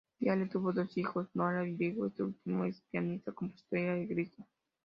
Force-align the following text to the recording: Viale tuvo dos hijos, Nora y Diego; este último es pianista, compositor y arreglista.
Viale 0.19 0.47
tuvo 0.47 0.73
dos 0.73 0.97
hijos, 0.97 1.29
Nora 1.35 1.63
y 1.67 1.75
Diego; 1.75 2.07
este 2.07 2.23
último 2.23 2.65
es 2.65 2.81
pianista, 2.89 3.33
compositor 3.33 3.77
y 3.81 3.87
arreglista. 3.87 4.47